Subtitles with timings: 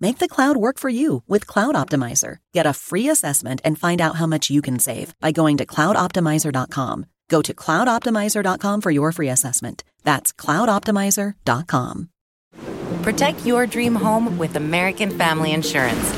[0.00, 2.38] Make the cloud work for you with Cloud Optimizer.
[2.54, 5.66] Get a free assessment and find out how much you can save by going to
[5.66, 7.06] cloudoptimizer.com.
[7.28, 9.82] Go to cloudoptimizer.com for your free assessment.
[10.04, 12.08] That's cloudoptimizer.com.
[13.02, 16.12] Protect your dream home with American Family Insurance.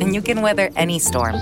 [0.00, 1.36] And you can weather any storm.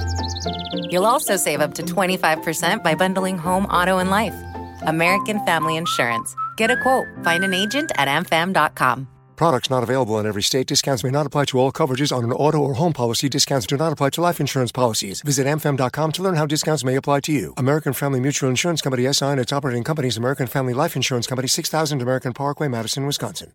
[0.90, 4.34] You'll also save up to 25% by bundling home, auto, and life.
[4.82, 6.34] American Family Insurance.
[6.56, 7.06] Get a quote.
[7.22, 9.08] Find an agent at amfam.com.
[9.38, 10.66] Products not available in every state.
[10.66, 13.28] Discounts may not apply to all coverages on an auto or home policy.
[13.28, 15.22] Discounts do not apply to life insurance policies.
[15.22, 17.54] Visit amfam.com to learn how discounts may apply to you.
[17.56, 21.46] American Family Mutual Insurance Company SI and its operating companies American Family Life Insurance Company
[21.46, 23.52] 6000 American Parkway, Madison, Wisconsin.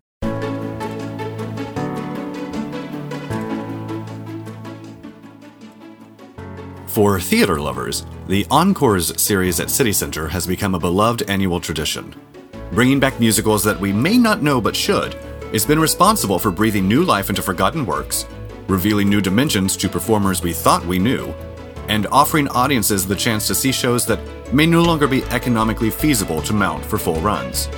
[6.86, 12.14] For theater lovers, the Encores series at City Center has become a beloved annual tradition.
[12.72, 15.14] Bringing back musicals that we may not know but should,
[15.54, 18.26] it's been responsible for breathing new life into forgotten works,
[18.66, 21.32] revealing new dimensions to performers we thought we knew,
[21.88, 24.18] and offering audiences the chance to see shows that
[24.52, 27.68] may no longer be economically feasible to mount for full runs.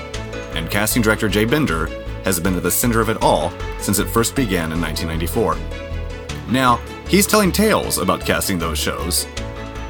[0.55, 1.89] And casting director Jay Binder
[2.25, 5.59] has been at the center of it all since it first began in 1994.
[6.51, 6.77] Now,
[7.09, 9.27] he's telling tales about casting those shows.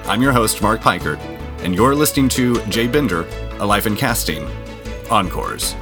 [0.06, 1.20] I'm your host, Mark Peikert,
[1.60, 3.28] and you're listening to Jay Binder,
[3.60, 4.44] A Life in Casting,
[5.08, 5.76] Encores.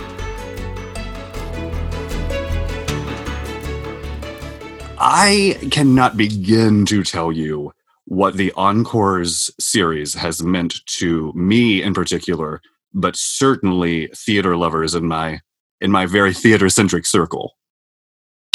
[5.07, 7.75] I cannot begin to tell you
[8.07, 12.63] what the Encores series has meant to me in particular,
[12.95, 15.41] but certainly theater lovers in my
[15.83, 17.53] in my very theater centric circle.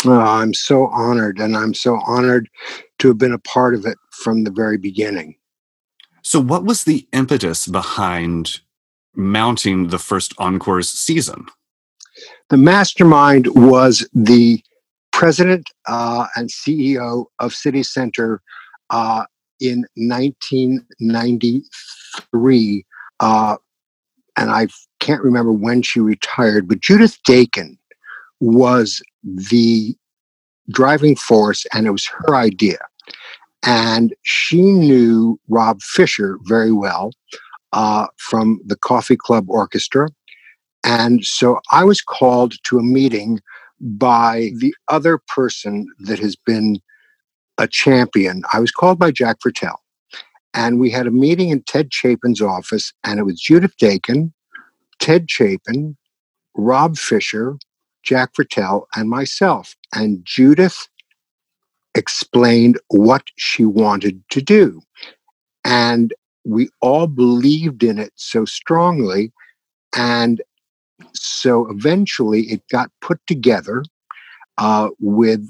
[0.06, 2.50] Oh, I'm so honored, and I'm so honored
[2.98, 5.36] to have been a part of it from the very beginning.
[6.24, 8.62] So, what was the impetus behind
[9.14, 11.46] mounting the first Encores season?
[12.50, 14.64] The mastermind was the
[15.20, 18.42] president uh, and CEO of City Center
[18.90, 19.26] uh,
[19.60, 22.86] in 1993.
[23.20, 23.58] Uh,
[24.38, 24.70] and I
[25.02, 27.78] can't remember when she retired, but Judith Daykin
[28.40, 29.94] was the
[30.72, 32.80] driving force, and it was her idea.
[33.62, 37.12] And she knew Rob Fisher very well
[37.74, 40.08] uh, from the Coffee Club Orchestra.
[40.86, 43.42] And so I was called to a meeting
[43.82, 46.80] by the other person that has been
[47.58, 48.44] a champion.
[48.54, 49.78] I was called by Jack Viertel.
[50.54, 54.34] And we had a meeting in Ted Chapin's office, and it was Judith Daykin,
[55.00, 55.96] Ted Chapin,
[56.56, 57.58] Rob Fisher,
[58.04, 59.76] Jack Viertel, and myself.
[59.94, 60.88] And Judith
[61.96, 64.82] explained what she wanted to do.
[65.64, 66.14] And
[66.46, 69.32] we all believed in it so strongly.
[69.96, 70.42] And
[71.14, 73.84] so eventually it got put together
[74.58, 75.46] uh, with,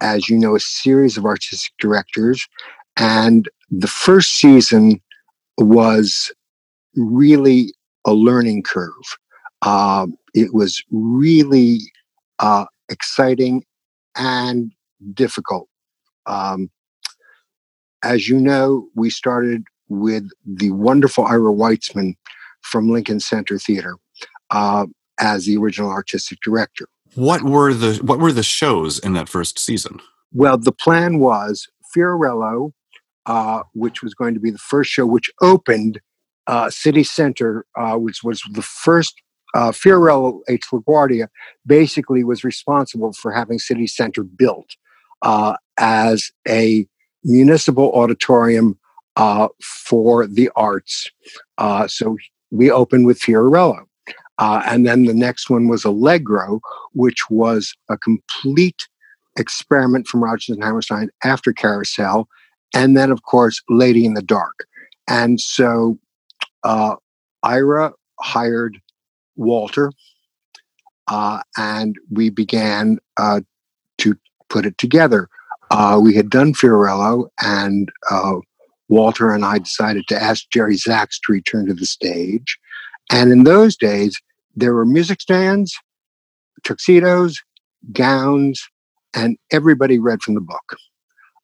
[0.00, 2.46] as you know, a series of artistic directors.
[2.96, 5.00] And the first season
[5.58, 6.32] was
[6.94, 7.72] really
[8.06, 9.16] a learning curve.
[9.62, 11.80] Uh, it was really
[12.38, 13.64] uh, exciting
[14.16, 14.72] and
[15.14, 15.68] difficult.
[16.26, 16.70] Um,
[18.04, 22.14] as you know, we started with the wonderful Ira Weitzman
[22.62, 23.96] from Lincoln Center Theater
[24.52, 24.86] uh,
[25.18, 26.86] as the original artistic director.
[27.14, 30.00] What were the what were the shows in that first season?
[30.32, 32.72] Well, the plan was Fiorello,
[33.26, 36.00] uh, which was going to be the first show, which opened
[36.46, 39.14] uh, City Center, uh, which was the first.
[39.54, 40.62] Uh, Fiorello H.
[40.72, 41.28] LaGuardia
[41.66, 44.76] basically was responsible for having City Center built
[45.20, 46.86] uh, as a
[47.22, 48.78] municipal auditorium
[49.16, 51.10] uh, for the arts.
[51.58, 52.16] Uh, so
[52.50, 53.84] we opened with Fiorello.
[54.38, 56.60] Uh, and then the next one was Allegro,
[56.92, 58.88] which was a complete
[59.38, 62.28] experiment from Rodgers and Hammerstein after Carousel.
[62.74, 64.66] And then, of course, Lady in the Dark.
[65.08, 65.98] And so
[66.64, 66.96] uh,
[67.42, 68.78] Ira hired
[69.36, 69.92] Walter,
[71.08, 73.40] uh, and we began uh,
[73.98, 74.16] to
[74.48, 75.28] put it together.
[75.70, 78.34] Uh, we had done Fiorello, and uh,
[78.88, 82.58] Walter and I decided to ask Jerry Zaks to return to the stage.
[83.10, 84.20] And in those days,
[84.54, 85.74] there were music stands,
[86.64, 87.40] tuxedos,
[87.92, 88.62] gowns,
[89.14, 90.76] and everybody read from the book.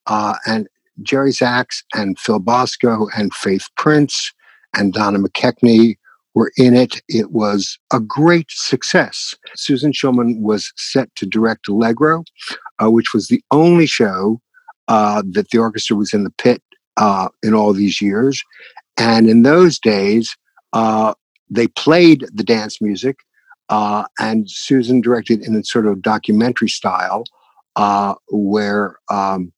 [0.07, 0.69] Uh, and
[1.03, 4.33] Jerry Zaks and Phil Bosco and Faith Prince
[4.75, 5.97] and Donna McKechnie
[6.35, 7.01] were in it.
[7.09, 9.35] It was a great success.
[9.55, 12.25] Susan Schulman was set to direct Allegro,
[12.83, 14.41] uh, which was the only show
[14.89, 16.63] uh, that the orchestra was in the pit
[16.97, 18.43] uh, in all these years.
[18.97, 20.37] And in those days,
[20.73, 21.15] uh,
[21.51, 23.19] they played the dance music,
[23.69, 27.25] uh, and Susan directed in a sort of documentary style,
[27.77, 29.53] uh, where um,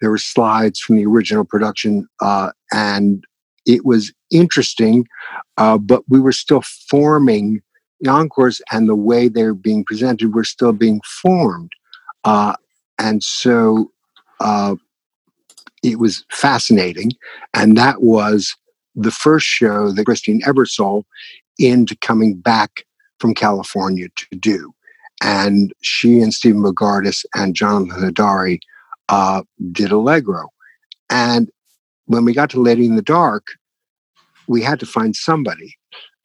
[0.00, 3.24] there were slides from the original production, uh, and
[3.66, 5.06] it was interesting,
[5.56, 7.60] uh, but we were still forming
[8.00, 11.70] the encores, and the way they're being presented were still being formed,
[12.24, 12.54] uh,
[12.98, 13.90] and so
[14.40, 14.76] uh,
[15.82, 17.12] it was fascinating,
[17.54, 18.56] and that was
[18.98, 21.04] the first show that Christine Ebersole
[21.58, 22.84] into coming back
[23.18, 24.72] from California to do.
[25.22, 28.60] And she and Stephen Bogardus and Jonathan Hadary
[29.08, 29.42] uh,
[29.72, 30.48] did Allegro.
[31.10, 31.50] And
[32.06, 33.46] when we got to Lady in the Dark,
[34.46, 35.74] we had to find somebody.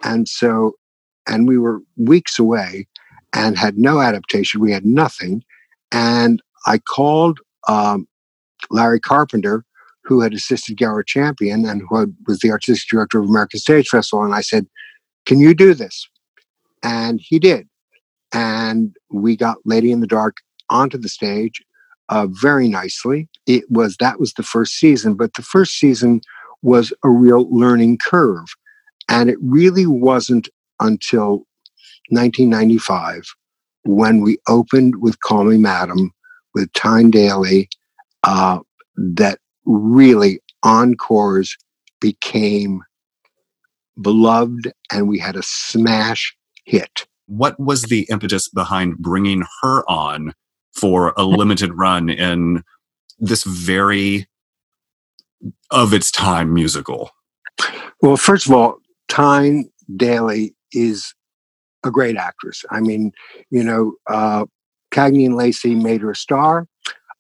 [0.04, 0.74] And so,
[1.28, 2.88] and we were weeks away
[3.34, 4.62] and had no adaptation.
[4.62, 5.44] We had nothing.
[5.92, 8.08] And I called um,
[8.70, 9.64] Larry Carpenter,
[10.04, 14.24] who had assisted Garrett Champion and who was the artistic director of American Stage Festival.
[14.24, 14.68] And I said,
[15.26, 16.08] Can you do this?
[16.84, 17.68] And he did.
[18.34, 20.38] And we got Lady in the Dark
[20.70, 21.62] onto the stage
[22.10, 23.30] uh, very nicely.
[23.46, 26.22] It was that was the first season, but the first season
[26.62, 28.48] was a real learning curve.
[29.10, 31.46] And it really wasn't until
[32.10, 33.24] 1995
[33.84, 36.12] when we opened with Call Me Madam
[36.54, 37.70] with Tyne Daly
[38.24, 38.60] uh,
[38.96, 41.58] that really encores
[42.00, 42.82] became
[44.02, 47.06] beloved and we had a smash hit.
[47.28, 50.34] What was the impetus behind bringing her on
[50.74, 52.64] for a limited run in
[53.20, 54.28] this very
[55.72, 57.12] of its time musical?
[58.02, 58.78] Well, first of all,
[59.08, 61.14] Tyne Daly is
[61.84, 62.64] a great actress.
[62.72, 63.12] I mean,
[63.50, 64.46] you know, uh,
[64.92, 66.68] Cagney and Lacey made her a star.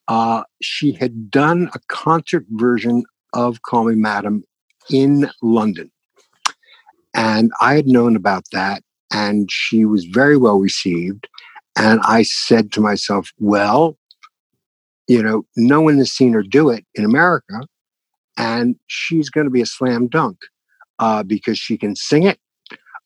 [0.07, 3.03] Uh, she had done a concert version
[3.33, 4.43] of Call Me Madam
[4.89, 5.91] in London.
[7.13, 11.27] And I had known about that, and she was very well received.
[11.77, 13.97] And I said to myself, well,
[15.07, 17.61] you know, no one has seen her do it in America,
[18.37, 20.37] and she's going to be a slam dunk
[20.99, 22.39] uh, because she can sing it,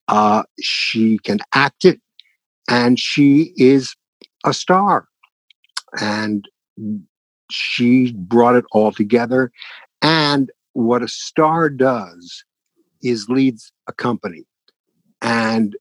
[0.08, 2.00] uh, she can act it,
[2.70, 3.96] and she is
[4.46, 5.08] a star.
[6.00, 6.48] And
[7.52, 9.52] she brought it all together.
[10.02, 12.44] And what a star does
[13.02, 14.46] is leads a company.
[15.22, 15.76] And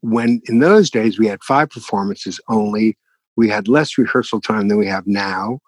[0.00, 2.96] when in those days we had five performances only,
[3.36, 5.60] we had less rehearsal time than we have now.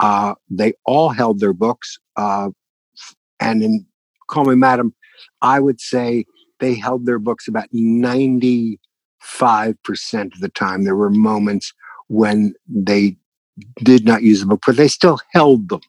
[0.00, 1.98] Uh, they all held their books.
[2.16, 2.50] Uh,
[3.40, 3.86] and in
[4.28, 4.94] Call Me Madam,
[5.40, 6.24] I would say
[6.58, 8.78] they held their books about 95%
[10.34, 10.84] of the time.
[10.84, 11.72] There were moments
[12.08, 13.16] when they
[13.82, 15.80] did not use the book, but they still held them.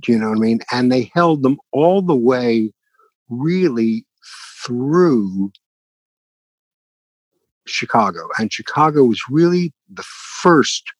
[0.00, 0.60] Do you know what I mean?
[0.72, 2.72] And they held them all the way
[3.28, 4.04] really
[4.64, 5.52] through
[7.66, 8.28] Chicago.
[8.38, 10.92] And Chicago was really the first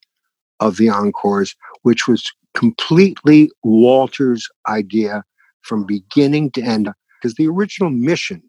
[0.61, 5.25] of the encores, which was completely Walter's idea
[5.63, 6.89] from beginning to end.
[7.21, 8.43] Because the original mission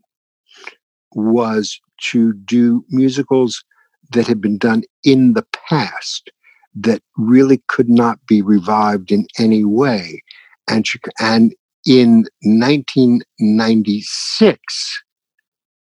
[1.13, 3.63] was to do musicals
[4.11, 6.31] that had been done in the past
[6.75, 10.23] that really could not be revived in any way.
[10.67, 10.85] And,
[11.19, 11.53] and
[11.85, 15.03] in 1996,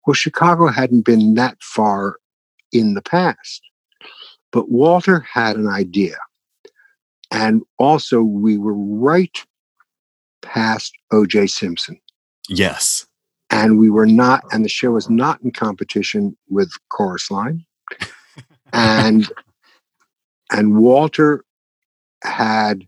[0.06, 2.18] well, Chicago hadn't been that far
[2.72, 3.62] in the past.
[4.51, 6.18] But Walter had an idea.
[7.32, 9.46] And also, we were right
[10.42, 11.48] past O.J.
[11.48, 12.00] Simpson.
[12.48, 13.08] Yes.
[13.50, 17.65] And we were not, and the show was not in competition with Chorus Line.
[18.74, 19.30] and
[20.52, 21.44] and Walter
[22.24, 22.88] had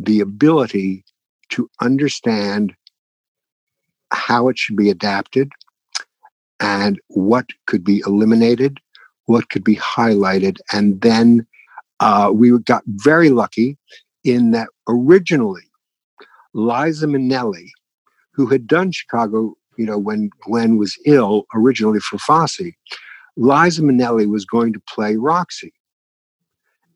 [0.00, 1.04] the ability
[1.50, 2.74] to understand
[4.12, 5.50] how it should be adapted
[6.60, 8.78] and what could be eliminated,
[9.26, 10.58] what could be highlighted.
[10.72, 11.46] And then
[12.00, 13.76] uh, we got very lucky
[14.24, 15.62] in that originally
[16.54, 17.68] Liza Minnelli,
[18.32, 22.72] who had done Chicago you know, when Gwen was ill originally for Fosse,
[23.36, 25.72] Liza Minnelli was going to play Roxy,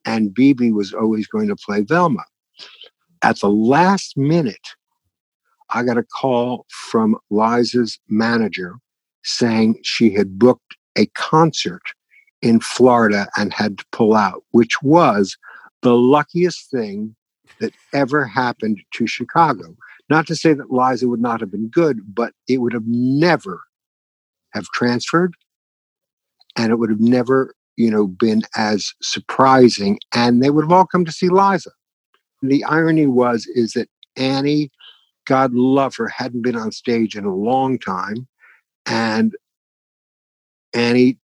[0.04, 2.25] and Bebe was always going to play Velma.
[3.23, 4.68] At the last minute,
[5.71, 8.76] I got a call from Liza's manager
[9.25, 11.82] saying she had booked a concert
[12.42, 15.37] in Florida and had to pull out, which was
[15.82, 17.14] the luckiest thing
[17.61, 19.76] that ever happened to Chicago.
[20.11, 23.62] Not to say that Liza would not have been good, but it would have never
[24.52, 25.35] have transferred
[26.56, 30.87] and it would have never, you know, been as surprising and they would have all
[30.87, 31.71] come to see Liza.
[32.43, 34.71] The irony was is that Annie,
[35.26, 38.26] God love her, hadn't been on stage in a long time
[38.87, 39.35] and
[40.75, 41.19] Annie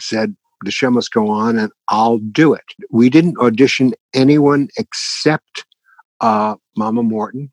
[0.00, 2.64] said, the show must go on and I'll do it.
[2.90, 5.66] We didn't audition anyone except
[6.20, 7.52] uh, Mama Morton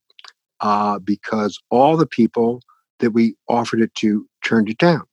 [0.62, 2.62] uh, because all the people
[3.00, 5.04] that we offered it to turned it down.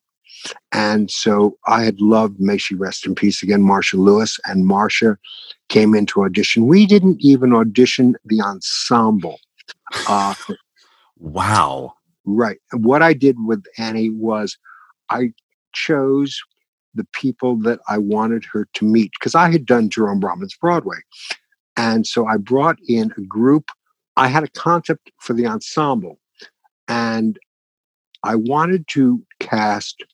[0.73, 5.17] And so I had loved, may she rest in peace again, Marcia Lewis, and Marcia
[5.69, 6.67] came into audition.
[6.67, 9.41] We didn't even audition the ensemble.
[10.07, 10.35] Uh,
[11.19, 11.95] wow.
[12.25, 12.59] Right.
[12.73, 14.59] What I did with Annie was
[15.11, 15.33] I
[15.73, 16.41] chose
[16.95, 20.99] the people that I wanted her to meet because I had done Jerome Robbins Broadway.
[21.77, 23.71] And so I brought in a group.
[24.17, 26.19] I had a concept for the ensemble,
[26.89, 27.39] and
[28.25, 30.05] I wanted to cast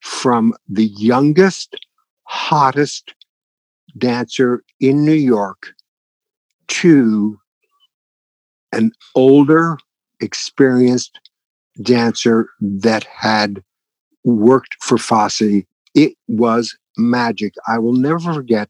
[0.00, 1.76] from the youngest,
[2.24, 3.14] hottest
[3.98, 5.72] dancer in New York
[6.68, 7.38] to
[8.72, 9.76] an older,
[10.20, 11.18] experienced
[11.82, 13.62] dancer that had
[14.24, 15.64] worked for Fosse
[15.94, 17.54] it was magic.
[17.66, 18.68] I will never forget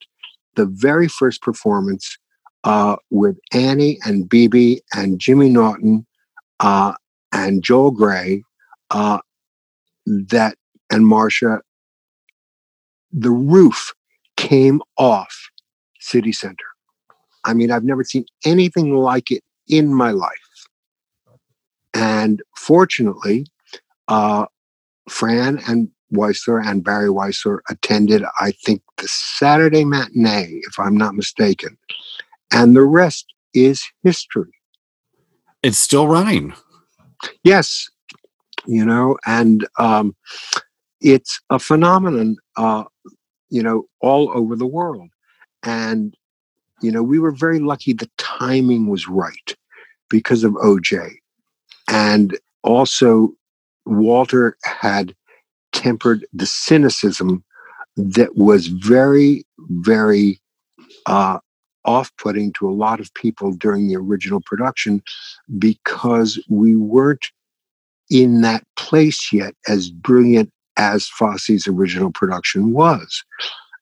[0.54, 2.18] the very first performance
[2.64, 6.06] uh, with Annie and Bebe and Jimmy Naughton
[6.60, 6.94] uh,
[7.32, 8.42] and Joel Grey
[8.90, 9.18] uh,
[10.06, 10.56] that
[10.90, 11.60] and Marcia.
[13.12, 13.92] The roof
[14.36, 15.50] came off
[16.00, 16.64] City Center.
[17.44, 20.30] I mean, I've never seen anything like it in my life.
[21.94, 23.46] And fortunately,
[24.08, 24.46] uh,
[25.08, 31.14] Fran and Weissler and Barry Weissler attended, I think, the Saturday matinee, if I'm not
[31.14, 31.76] mistaken.
[32.52, 34.52] And the rest is history.
[35.62, 36.54] It's still running.
[37.44, 37.88] Yes.
[38.66, 40.14] You know, and um,
[41.00, 42.84] it's a phenomenon, uh,
[43.48, 45.08] you know, all over the world.
[45.62, 46.14] And,
[46.82, 49.56] you know, we were very lucky the timing was right
[50.08, 51.14] because of OJ.
[51.88, 53.32] And also,
[53.86, 55.14] Walter had
[55.72, 57.44] tempered the cynicism
[57.96, 60.40] that was very, very
[61.06, 61.38] uh,
[61.84, 65.02] off putting to a lot of people during the original production
[65.58, 67.26] because we weren't
[68.10, 73.22] in that place yet as brilliant as Fosse's original production was.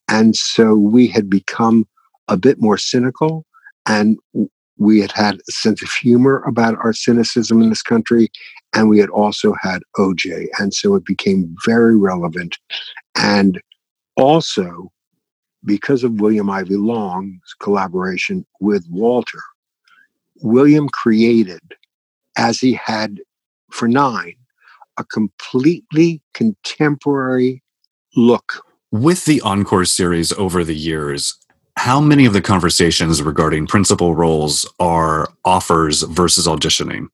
[0.08, 1.86] And so we had become
[2.26, 3.46] a bit more cynical
[3.86, 4.18] and
[4.78, 8.28] we had had a sense of humor about our cynicism in this country
[8.74, 10.48] and we had also had OJ.
[10.58, 12.58] And so it became very relevant.
[13.16, 13.60] And
[14.16, 14.90] also,
[15.64, 19.42] because of William Ivey Long's collaboration with Walter,
[20.42, 21.60] William created,
[22.36, 23.20] as he had
[23.70, 24.34] for nine,
[24.98, 27.62] a completely contemporary
[28.16, 28.62] look.
[28.90, 31.34] With the Encore series over the years,
[31.76, 37.06] how many of the conversations regarding principal roles are offers versus auditioning?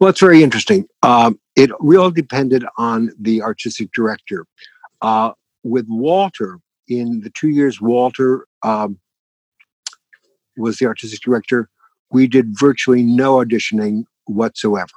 [0.00, 0.86] Well, it's very interesting.
[1.02, 4.46] Um, it really depended on the artistic director.
[5.00, 5.32] Uh,
[5.62, 6.58] with Walter,
[6.88, 8.98] in the two years Walter um,
[10.56, 11.68] was the artistic director,
[12.10, 14.90] we did virtually no auditioning whatsoever.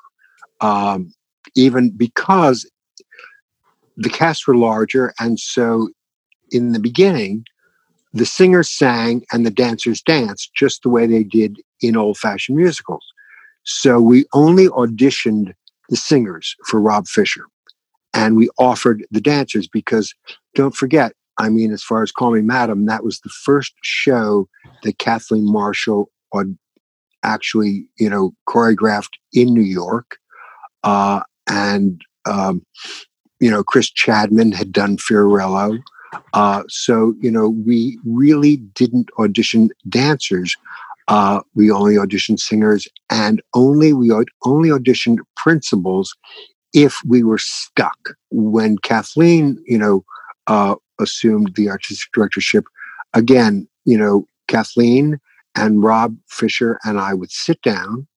[0.61, 1.11] Um,
[1.55, 2.69] even because
[3.97, 5.89] the casts were larger, and so
[6.51, 7.45] in the beginning,
[8.13, 12.57] the singers sang and the dancers danced just the way they did in old fashioned
[12.57, 13.05] musicals.
[13.63, 15.53] So we only auditioned
[15.89, 17.45] the singers for Rob Fisher
[18.13, 20.13] and we offered the dancers because
[20.55, 24.47] don't forget, I mean, as far as Call Me Madam, that was the first show
[24.83, 26.09] that Kathleen Marshall
[27.23, 30.17] actually, you know, choreographed in New York.
[30.83, 32.65] Uh, and, um,
[33.39, 35.79] you know, Chris Chadman had done Fiorello.
[36.33, 40.55] Uh, so, you know, we really didn't audition dancers.
[41.07, 44.11] Uh, we only auditioned singers, and only we
[44.43, 46.15] only auditioned principals
[46.73, 48.15] if we were stuck.
[48.31, 50.03] When Kathleen, you know,
[50.47, 52.65] uh, assumed the artistic directorship,
[53.13, 55.19] again, you know, Kathleen
[55.55, 58.07] and Rob Fisher and I would sit down,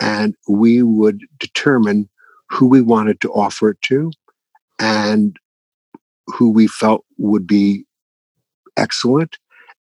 [0.00, 2.08] and we would determine
[2.50, 4.10] who we wanted to offer it to
[4.78, 5.36] and
[6.26, 7.84] who we felt would be
[8.76, 9.38] excellent.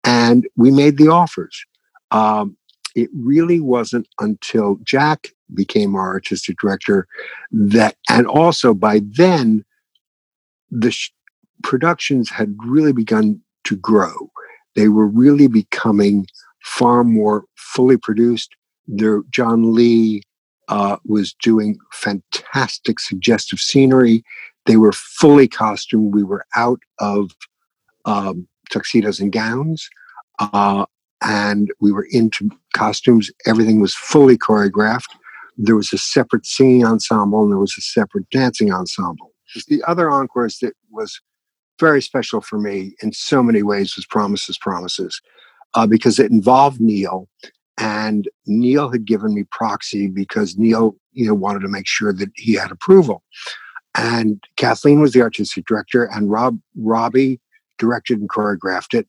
[0.05, 1.65] And we made the offers.
[2.11, 2.57] Um,
[2.95, 7.07] it really wasn't until Jack became our artistic director
[7.51, 9.65] that, and also by then,
[10.71, 11.13] the sh-
[11.63, 14.31] productions had really begun to grow.
[14.75, 16.27] They were really becoming
[16.63, 18.55] far more fully produced.
[18.87, 20.23] There, John Lee
[20.69, 24.25] uh, was doing fantastic suggestive scenery.
[24.67, 26.15] They were fully costumed.
[26.15, 27.31] We were out of
[28.05, 29.89] um, tuxedos and gowns,
[30.39, 30.87] uh,
[31.23, 33.31] and we were into costumes.
[33.47, 35.11] Everything was fully choreographed.
[35.57, 39.33] There was a separate singing ensemble and there was a separate dancing ensemble.
[39.69, 41.21] The other encore that was
[41.79, 45.21] very special for me in so many ways was Promises, Promises,
[45.75, 47.29] uh, because it involved Neil
[47.79, 52.31] and Neil had given me proxy because Neil, you know, wanted to make sure that
[52.35, 53.23] he had approval.
[53.95, 57.41] And Kathleen was the artistic director, and Rob Robbie
[57.79, 59.09] directed and choreographed it.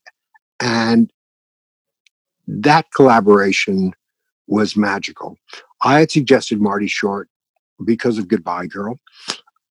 [0.59, 1.11] And
[2.47, 3.93] that collaboration
[4.47, 5.37] was magical.
[5.81, 7.29] I had suggested Marty Short
[7.85, 8.97] because of Goodbye Girl.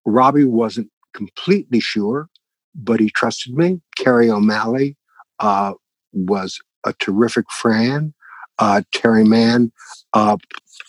[0.05, 2.29] Robbie wasn't completely sure,
[2.75, 3.81] but he trusted me.
[3.97, 4.95] Kerry O'Malley
[5.39, 5.73] uh,
[6.13, 8.13] was a terrific Fran.
[8.59, 9.71] Uh, Terry Mann,
[10.13, 10.37] uh,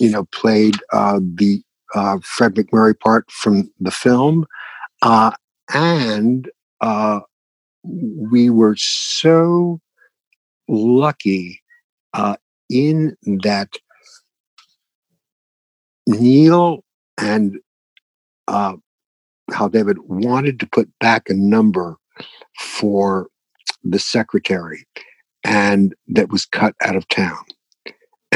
[0.00, 1.62] you know, played uh, the
[1.94, 4.46] uh, Fred MacMurray part from the film,
[5.02, 5.32] uh,
[5.72, 7.20] and uh,
[7.82, 9.80] we were so
[10.68, 11.62] lucky
[12.70, 13.70] in that
[16.06, 16.84] Neil
[17.16, 17.58] and
[18.48, 21.96] Hal David wanted to put back a number
[22.58, 23.28] for
[23.84, 24.86] the secretary
[25.44, 27.44] and that was cut out of town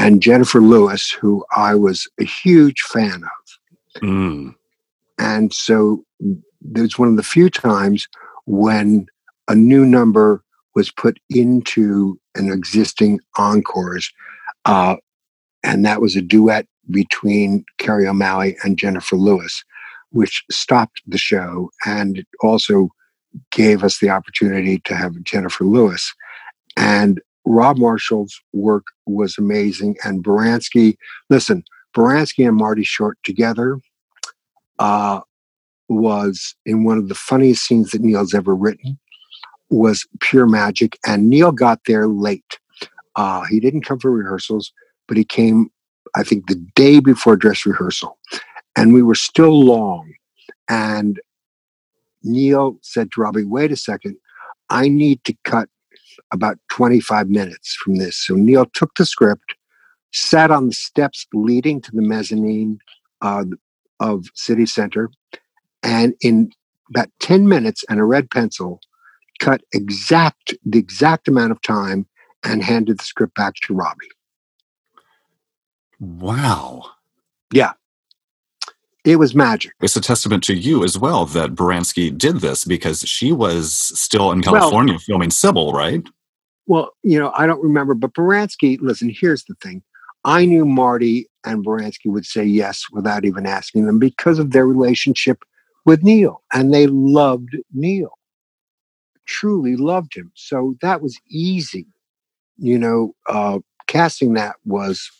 [0.03, 4.01] and Jennifer Lewis, who I was a huge fan of.
[4.03, 4.55] Mm.
[5.19, 6.05] And so
[6.61, 8.09] there's one of the few times
[8.45, 9.07] when
[9.47, 10.43] a new number
[10.75, 14.11] was put into an existing encores.
[14.65, 14.97] Uh,
[15.62, 19.62] and that was a duet between Kerry O'Malley and Jennifer Lewis,
[20.11, 22.88] which stopped the show and also
[23.53, 26.12] gave us the opportunity to have Jennifer Lewis.
[26.77, 29.96] And Rob Marshall's work was amazing.
[30.05, 30.96] And Baranski,
[31.28, 31.64] listen,
[31.96, 33.78] Baranski and Marty Short together
[34.78, 35.20] uh,
[35.88, 38.98] was in one of the funniest scenes that Neil's ever written,
[39.70, 40.98] was pure magic.
[41.07, 42.59] And Neil got there late.
[43.16, 44.72] Uh, he didn't come for rehearsals,
[45.09, 45.70] but he came,
[46.14, 48.18] I think, the day before dress rehearsal.
[48.76, 50.12] And we were still long.
[50.68, 51.20] And
[52.22, 54.16] Neil said to Robbie, wait a second,
[54.70, 55.68] I need to cut
[56.33, 58.16] about 25 minutes from this.
[58.16, 59.55] So Neil took the script,
[60.12, 62.79] sat on the steps leading to the mezzanine
[63.20, 63.44] uh,
[64.01, 65.11] of City Center,
[65.83, 66.51] and in
[66.90, 68.81] about 10 minutes and a red pencil,
[69.40, 72.07] cut exact the exact amount of time
[72.44, 74.09] and handed the script back to Robbie.
[76.01, 76.85] Wow.
[77.53, 77.72] Yeah.
[79.05, 79.73] It was magic.
[79.81, 84.31] It's a testament to you as well that Baranski did this because she was still
[84.31, 86.03] in California well, filming Cybill, right?
[86.67, 89.83] Well, you know, I don't remember, but Baranski, listen, here's the thing.
[90.25, 94.67] I knew Marty and Baranski would say yes without even asking them because of their
[94.67, 95.43] relationship
[95.85, 96.43] with Neil.
[96.53, 98.17] And they loved Neil,
[99.27, 100.31] truly loved him.
[100.35, 101.87] So that was easy.
[102.57, 105.11] You know, uh, casting that was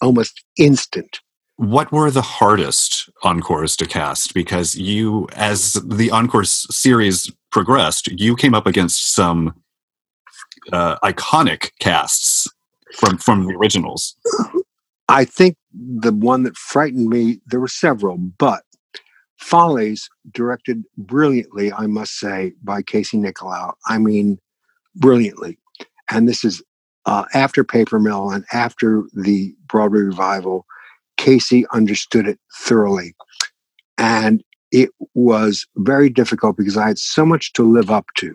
[0.00, 1.20] almost instant.
[1.62, 4.34] What were the hardest encores to cast?
[4.34, 9.54] Because you, as the encore series progressed, you came up against some
[10.72, 12.48] uh, iconic casts
[12.96, 14.16] from from the originals?
[15.08, 17.40] I think the one that frightened me.
[17.46, 18.64] There were several, but
[19.38, 23.74] Follies, directed brilliantly, I must say, by Casey Nicholaw.
[23.86, 24.38] I mean,
[24.96, 25.58] brilliantly.
[26.10, 26.60] And this is
[27.06, 30.66] uh, after Paper Mill and after the Broadway revival.
[31.22, 33.14] Casey understood it thoroughly.
[33.96, 38.34] And it was very difficult because I had so much to live up to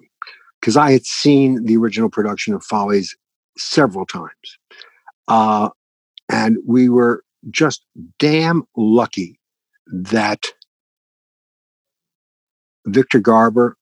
[0.61, 3.13] because I had seen the original production of Follies
[3.57, 4.31] several times.
[5.27, 5.67] Uh,
[6.29, 7.83] and we were just
[8.19, 9.37] damn lucky
[9.87, 10.45] that
[12.85, 13.75] Victor Garber,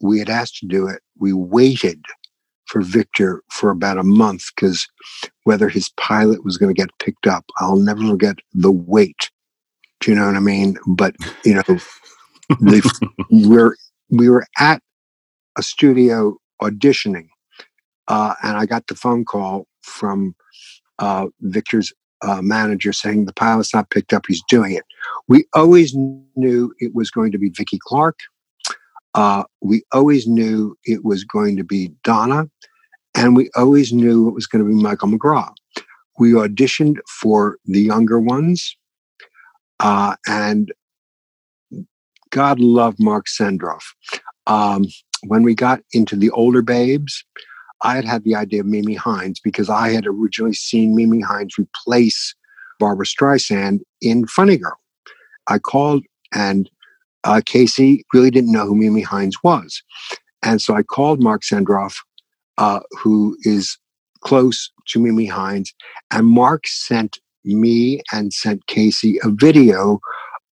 [0.00, 1.02] we had asked to do it.
[1.18, 2.02] We waited
[2.66, 4.86] for Victor for about a month because
[5.44, 9.30] whether his pilot was going to get picked up, I'll never forget the wait.
[10.00, 10.76] Do you know what I mean?
[10.86, 11.62] But you know,
[12.48, 13.76] the, we're
[14.10, 14.82] we were at
[15.56, 17.28] a studio auditioning,
[18.08, 20.34] uh, and I got the phone call from
[20.98, 24.84] uh, Victor's uh, manager saying the pilot's not picked up, he's doing it.
[25.28, 28.18] We always knew it was going to be Vicki Clark.
[29.14, 32.48] Uh, we always knew it was going to be Donna,
[33.14, 35.54] and we always knew it was going to be Michael McGrath.
[36.18, 38.76] We auditioned for the younger ones,
[39.80, 40.72] uh, and
[42.30, 43.84] God love Mark Sendroff.
[44.46, 44.86] Um,
[45.26, 47.24] when we got into the older babes,
[47.82, 51.54] I had had the idea of Mimi Hines because I had originally seen Mimi Hines
[51.58, 52.34] replace
[52.80, 54.78] Barbra Streisand in Funny Girl.
[55.46, 56.68] I called and
[57.24, 59.82] uh, Casey really didn't know who Mimi Hines was.
[60.42, 61.96] And so I called Mark Sendroff,
[62.58, 63.78] uh, who is
[64.20, 65.72] close to Mimi Hines,
[66.10, 70.00] and Mark sent me and sent Casey a video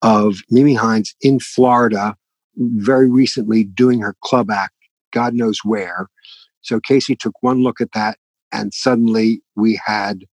[0.03, 2.17] of Mimi Hines in Florida
[2.57, 4.75] very recently doing her club act,
[5.13, 6.09] God knows where.
[6.61, 8.19] So Casey took one look at that,
[8.53, 10.25] and suddenly we had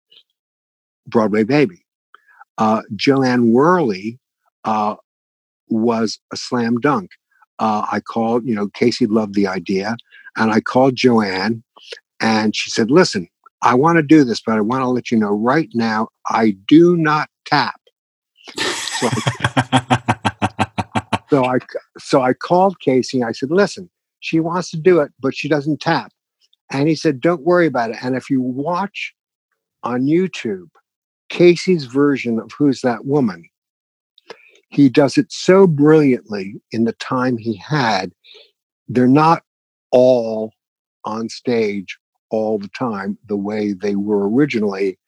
[1.06, 1.84] Broadway Baby.
[2.58, 4.18] Uh, JoAnne Worley
[4.64, 4.96] uh,
[5.70, 7.10] was a slam dunk.
[7.58, 9.96] Uh, I called, you know, Casey loved the idea,
[10.36, 11.62] and I called Joanne,
[12.20, 13.28] and she said, "Listen,
[13.62, 16.56] I want to do this, but I want to let you know right now, I
[16.68, 17.80] do not tap."
[18.56, 19.08] So
[21.30, 21.58] so I,
[21.98, 23.22] so I called Casey.
[23.22, 26.12] I said, "Listen, she wants to do it, but she doesn't tap."
[26.70, 29.14] And he said, "Don't worry about it." And if you watch
[29.82, 30.68] on YouTube
[31.28, 33.48] Casey's version of "Who's That Woman,"
[34.68, 38.12] he does it so brilliantly in the time he had.
[38.88, 39.42] They're not
[39.90, 40.52] all
[41.04, 41.98] on stage
[42.30, 44.98] all the time the way they were originally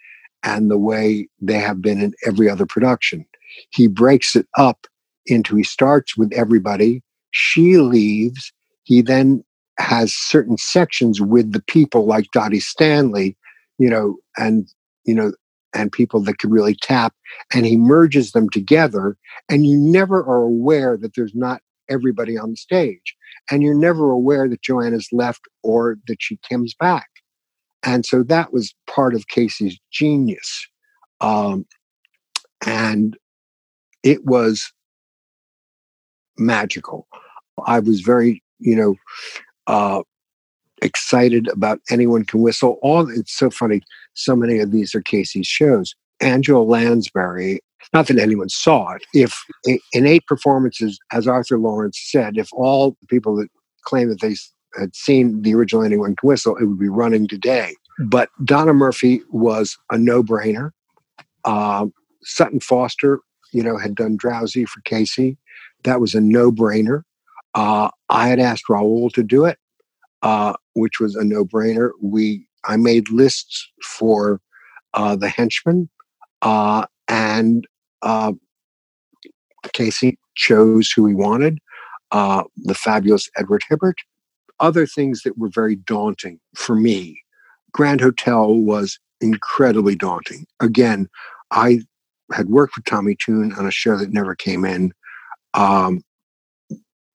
[0.42, 3.26] and the way they have been in every other production.
[3.70, 4.86] He breaks it up
[5.26, 8.52] into he starts with everybody, she leaves,
[8.84, 9.44] he then
[9.78, 13.36] has certain sections with the people like Dottie Stanley,
[13.78, 14.68] you know, and
[15.04, 15.32] you know,
[15.74, 17.14] and people that can really tap,
[17.54, 19.16] and he merges them together,
[19.48, 23.14] and you never are aware that there's not everybody on the stage,
[23.50, 27.08] and you're never aware that Joanna's left or that she comes back,
[27.82, 30.66] and so that was part of Casey's genius,
[31.20, 31.66] um,
[32.66, 33.16] and
[34.02, 34.72] it was
[36.38, 37.06] magical.
[37.66, 38.94] I was very, you know,
[39.66, 40.02] uh,
[40.82, 42.78] excited about anyone can whistle.
[42.82, 43.82] All it's so funny.
[44.20, 45.94] So many of these are Casey's shows.
[46.20, 47.60] Angela Lansbury.
[47.92, 49.02] Not that anyone saw it.
[49.14, 49.42] If
[49.92, 53.48] in eight performances, as Arthur Laurents said, if all the people that
[53.84, 54.36] claim that they
[54.78, 57.74] had seen the original Anyone Can Whistle, it would be running today.
[58.06, 60.70] But Donna Murphy was a no-brainer.
[61.44, 61.86] Uh,
[62.22, 63.20] Sutton Foster,
[63.52, 65.38] you know, had done Drowsy for Casey.
[65.84, 67.02] That was a no-brainer.
[67.54, 69.58] Uh, I had asked Raoul to do it
[70.22, 71.90] uh, which was a no-brainer.
[72.00, 74.40] We I made lists for
[74.94, 75.88] uh, the henchmen,
[76.42, 77.66] uh, and
[78.02, 78.32] uh,
[79.72, 81.58] Casey chose who he wanted.
[82.12, 83.98] Uh, the fabulous Edward Hibbert.
[84.58, 87.20] Other things that were very daunting for me.
[87.72, 90.46] Grand Hotel was incredibly daunting.
[90.58, 91.08] Again,
[91.52, 91.82] I
[92.32, 94.92] had worked with Tommy Tune on a show that never came in.
[95.54, 96.02] Um,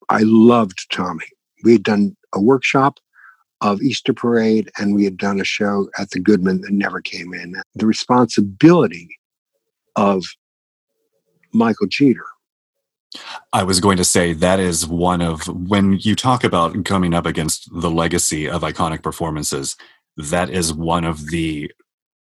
[0.09, 1.27] I loved Tommy.
[1.63, 2.99] We had done a workshop
[3.61, 7.35] of Easter Parade, and we had done a show at the Goodman that never came
[7.35, 7.55] in.
[7.75, 9.09] The responsibility
[9.97, 10.25] of
[11.53, 12.25] Michael Jeter.
[13.53, 17.27] I was going to say that is one of when you talk about coming up
[17.27, 19.77] against the legacy of iconic performances,
[20.17, 21.71] that is one of the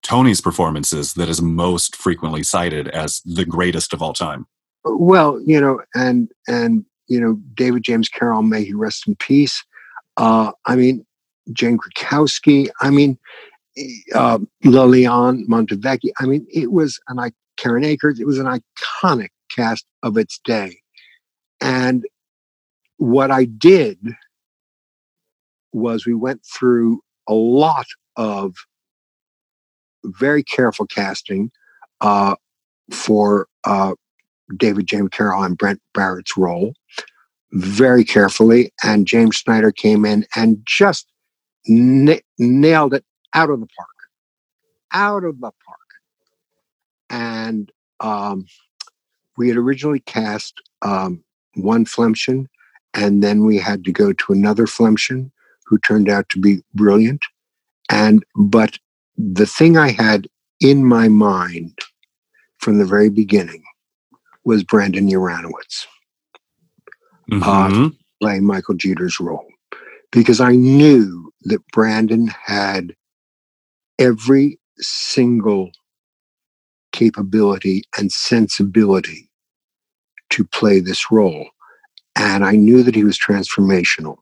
[0.02, 4.46] Tony's performances that is most frequently cited as the greatest of all time.
[4.84, 9.62] Well, you know, and and you know, David James Carroll, may he rest in peace.
[10.16, 11.06] Uh, I mean,
[11.52, 12.68] Jane Krakowski.
[12.81, 13.18] I mean,
[14.14, 16.11] uh, Liliane Montevecchi.
[16.18, 18.20] I mean, it was an I Karen Akers.
[18.20, 20.78] It was an iconic cast of its day.
[21.61, 22.05] And
[22.96, 23.98] what I did
[25.72, 28.55] was we went through a lot of
[30.05, 31.50] very careful casting
[32.00, 32.35] uh,
[32.90, 33.94] for uh,
[34.57, 36.74] David James Carroll and Brent Barrett's role
[37.52, 38.72] very carefully.
[38.83, 41.12] And James Snyder came in and just
[41.66, 43.88] na- nailed it out of the park,
[44.92, 45.79] out of the park.
[47.11, 47.70] And
[48.01, 48.46] um,
[49.37, 51.22] we had originally cast um,
[51.55, 52.46] one Flaemmchen,
[52.94, 55.31] and then we had to go to another Flaemmchen
[55.66, 57.22] who turned out to be brilliant.
[57.90, 58.79] And but
[59.16, 60.29] the thing I had
[60.61, 61.79] in my mind
[62.59, 63.62] from the very beginning
[64.44, 65.87] was Brandon Uranowitz,
[67.31, 67.42] Mm-hmm.
[67.85, 69.46] uh, playing Michael Jeter's role,
[70.11, 72.94] because I knew that Brandon had
[73.98, 75.70] every single
[76.92, 79.31] capability and sensibility
[80.31, 81.48] to play this role.
[82.16, 84.16] And I knew that he was transformational.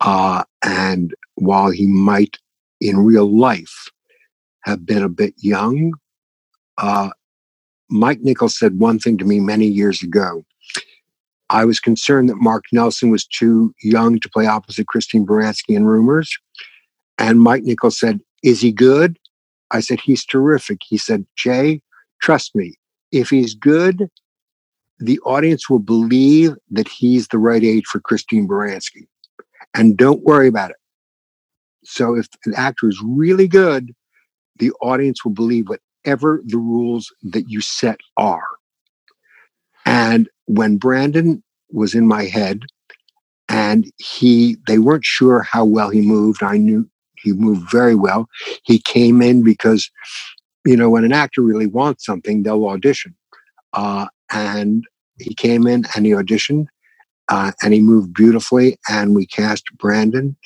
[0.00, 2.38] Uh, and while he might
[2.80, 3.90] in real life
[4.64, 5.94] have been a bit young,
[6.78, 7.10] uh,
[7.88, 10.44] Mike Nichols said one thing to me many years ago.
[11.50, 15.86] I was concerned that Mark Nelson was too young to play opposite Christine Baranski in
[15.86, 16.36] Rumors.
[17.18, 19.18] And Mike Nichols said, Is he good?
[19.70, 20.80] I said, He's terrific.
[20.86, 21.80] He said, Jay,
[22.20, 22.74] trust me,
[23.12, 24.08] if he's good,
[24.98, 29.06] the audience will believe that he's the right age for Christine Baranski.
[29.74, 30.76] And don't worry about it.
[31.84, 33.94] So if an actor is really good,
[34.58, 38.55] the audience will believe whatever the rules that you set are.
[39.86, 42.60] And when Brandon was in my head
[43.48, 48.28] and he they weren't sure how well he moved, I knew he moved very well.
[48.64, 49.90] He came in because,
[50.64, 53.14] you know, when an actor really wants something, they'll audition.
[53.72, 54.84] Uh, and
[55.18, 56.66] he came in and he auditioned
[57.28, 58.78] uh, and he moved beautifully.
[58.88, 60.36] And we cast Brandon.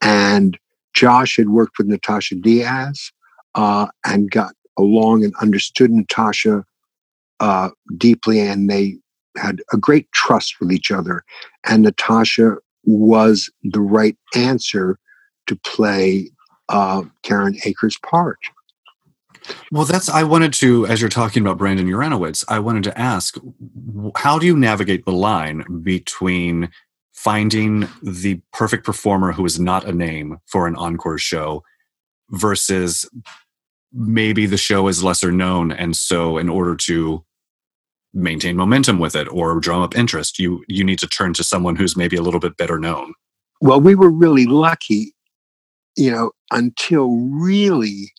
[0.00, 0.58] And
[0.94, 3.12] Josh had worked with Natascia Diaz
[3.54, 6.64] uh, and got along and understood Natasha
[7.40, 8.40] uh, deeply.
[8.40, 8.96] And they
[9.36, 11.24] had a great trust with each other.
[11.68, 14.98] And Natasha was the right answer
[15.46, 16.30] to play
[16.68, 18.38] uh, Karen Aker's part.
[19.70, 23.36] Well, that's, I wanted to, as you're talking about Brandon Uranowitz, I wanted to ask
[24.16, 26.70] how do you navigate the line between
[27.12, 31.62] finding the perfect performer who is not a name for an encore show
[32.30, 33.08] versus
[33.92, 37.24] maybe the show is lesser known and so in order to
[38.14, 41.76] maintain momentum with it or drum up interest you you need to turn to someone
[41.76, 43.12] who's maybe a little bit better known.
[43.60, 45.14] Well we were really lucky
[45.96, 48.12] you know until really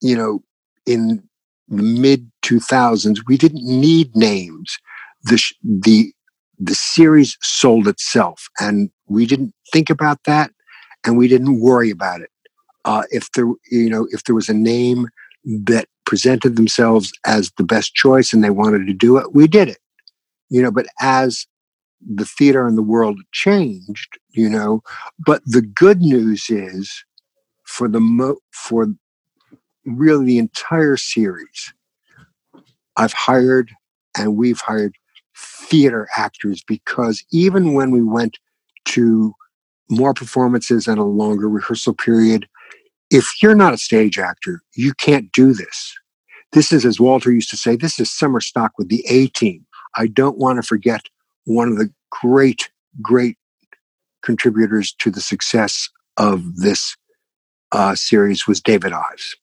[0.00, 0.42] you know
[0.86, 1.22] in
[1.68, 4.78] the mid 2000s we didn't need names.
[5.24, 6.12] The sh- the
[6.58, 10.50] the series sold itself and we didn't think about that
[11.04, 12.30] and we didn't worry about it.
[12.84, 15.08] Uh, if there you know if there was a name
[15.44, 19.68] that presented themselves as the best choice and they wanted to do it, we did
[19.68, 19.78] it.
[20.48, 21.46] You know, but as
[22.00, 24.82] the theater and the world changed, you know,
[25.18, 27.04] but the good news is
[27.64, 28.86] for the mo- for
[29.84, 31.72] really the entire series,
[32.96, 33.70] I've hired
[34.16, 34.94] and we've hired
[35.36, 38.38] theater actors because even when we went
[38.86, 39.34] to
[39.90, 42.48] more performances and a longer rehearsal period,
[43.10, 45.94] if you're not a stage actor, you can't do this.
[46.52, 49.66] This is, as Walter used to say, this is summer stock with the A team.
[49.96, 51.02] I don't want to forget
[51.44, 52.70] one of the great,
[53.02, 53.36] great
[54.22, 56.96] contributors to the success of this
[57.72, 59.36] uh, series was David Ives.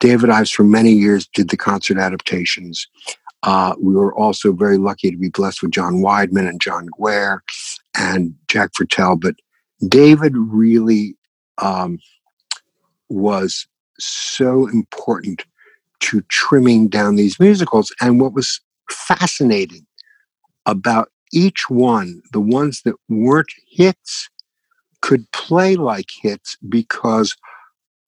[0.00, 2.86] David Ives, for many years, did the concert adaptations.
[3.42, 7.40] Uh, we were also very lucky to be blessed with John Weidman and John Guare
[7.96, 9.20] and Jack Viertel.
[9.20, 9.34] But
[9.88, 11.16] David really
[11.58, 11.98] um,
[13.08, 13.66] was
[13.98, 15.44] so important
[16.00, 17.92] to trimming down these musicals.
[18.00, 19.86] And what was fascinating
[20.66, 24.28] about each one, the ones that weren't hits,
[25.00, 27.36] could play like hits because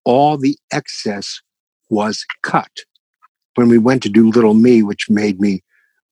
[0.04, 1.40] all the excess
[1.90, 2.70] was cut.
[3.54, 5.62] When we went to do Little Me, which made me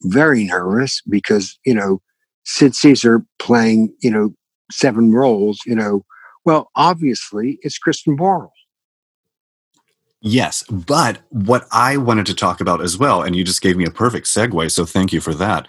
[0.03, 2.01] very nervous because, you know,
[2.45, 4.35] Sid Caesar playing, you know,
[4.71, 6.05] seven roles, you know,
[6.45, 8.51] well, obviously it's Christian Borle.
[10.27, 13.85] Yes, but what I wanted to talk about as well, and you just gave me
[13.85, 15.69] a perfect segue, so thank you for that.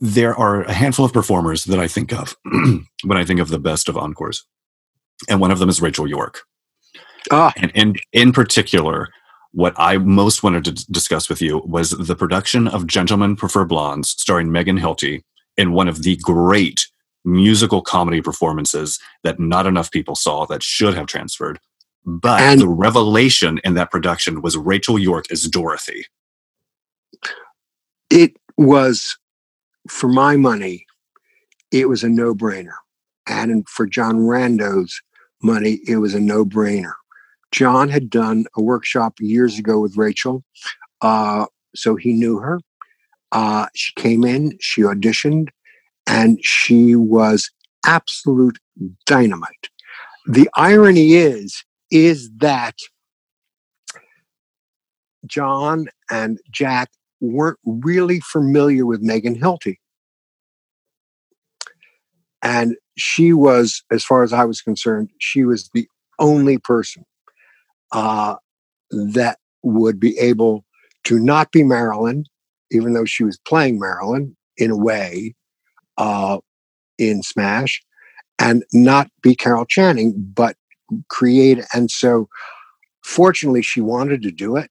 [0.00, 2.34] There are a handful of performers that I think of
[3.04, 4.46] when I think of the best of encores,
[5.28, 6.40] and one of them is Rachel York.
[7.30, 7.52] Ah.
[7.58, 9.10] And in, in particular,
[9.52, 14.12] what I most wanted to discuss with you was the production of Gentlemen Prefer Blondes,
[14.12, 15.22] starring Megan Hilty,
[15.58, 16.86] in one of the great
[17.26, 21.60] musical comedy performances that not enough people saw that should have transferred
[22.04, 26.06] but and the revelation in that production was Rachel York as Dorothy.
[28.10, 29.16] It was,
[29.88, 30.86] for my money,
[31.72, 32.74] it was a no brainer.
[33.26, 35.00] And for John Rando's
[35.42, 36.92] money, it was a no brainer.
[37.52, 40.44] John had done a workshop years ago with Rachel,
[41.00, 42.60] uh, so he knew her.
[43.32, 45.48] Uh, she came in, she auditioned,
[46.06, 47.50] and she was
[47.86, 48.58] absolute
[49.06, 49.68] dynamite.
[50.26, 52.76] The irony is, is that
[55.26, 59.76] John and Jack weren't really familiar with Megan Hilty.
[62.42, 67.04] And she was, as far as I was concerned, she was the only person
[67.92, 68.36] uh,
[68.90, 70.64] that would be able
[71.04, 72.24] to not be Marilyn,
[72.70, 75.34] even though she was playing Marilyn in a way
[75.96, 76.38] uh,
[76.98, 77.82] in Smash,
[78.38, 80.56] and not be Carol Channing, but
[81.08, 81.64] create.
[81.72, 82.28] And so,
[83.02, 84.70] fortunately, she wanted to do it.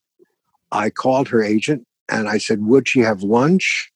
[0.72, 3.90] I called her agent and I said, Would she have lunch?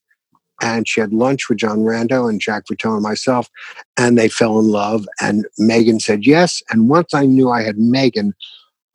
[0.61, 3.47] And she had lunch with John Rando and Jack Viertel and myself,
[3.95, 5.05] and they fell in love.
[5.21, 6.63] And Megan said yes.
[6.71, 8.33] And once I knew I had Megan,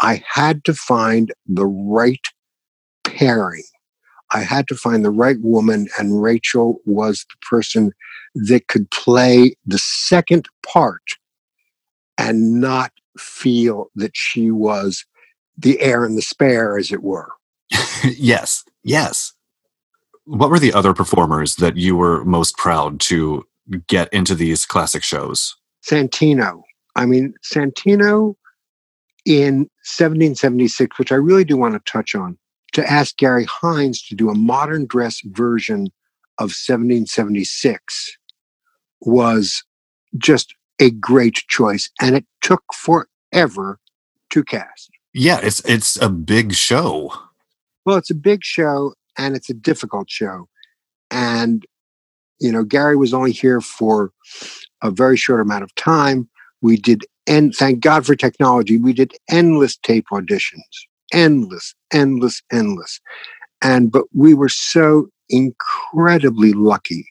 [0.01, 2.25] I had to find the right
[3.05, 3.63] pairing.
[4.33, 7.93] I had to find the right woman, and Rachel was the person
[8.35, 11.03] that could play the second part
[12.19, 15.05] and not feel that she was
[15.57, 17.31] the heir and the spare, as it were.
[18.05, 19.33] yes, yes.
[20.25, 23.45] What were the other performers that you were most proud to
[23.87, 25.57] get into these classic shows?
[25.85, 26.63] Santino.
[26.95, 28.37] I mean, Santino
[29.25, 32.39] in 1776, which I really do want to touch on,
[32.73, 35.89] to ask Garry Hynes to do a modern dress version
[36.39, 38.17] of 1776
[39.01, 39.65] was
[40.17, 41.91] just a great choice.
[42.01, 43.79] And it took forever
[44.31, 44.91] to cast.
[45.15, 47.13] Yeah, it's it's a big show.
[47.85, 50.49] Well, it's a big show and it's a difficult show.
[51.11, 51.65] And,
[52.41, 54.13] you know, Garry was only here for
[54.83, 56.29] a very short amount of time.
[56.63, 60.63] We did, and thank God for technology, we did endless tape auditions,
[61.13, 63.01] endless, endless, endless.
[63.61, 67.07] And, but we were so incredibly lucky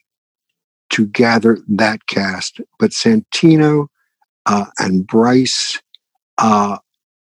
[0.92, 2.60] to gather that cast.
[2.78, 3.88] But Santino
[4.46, 5.80] uh, and Bryce,
[6.38, 6.78] uh,